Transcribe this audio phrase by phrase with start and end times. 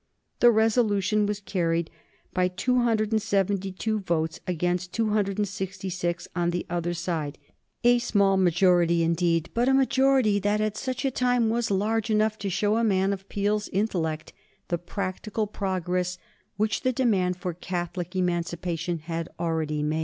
[0.39, 1.91] The resolution was carried
[2.33, 7.37] by 272 votes against 266 on the other side,
[7.83, 12.39] a small majority, indeed, but a majority that at such a time was large enough
[12.39, 14.33] to show a man of Peel's intellect
[14.69, 16.17] the practical progress
[16.57, 19.99] which the demand for Catholic Emancipation had already made.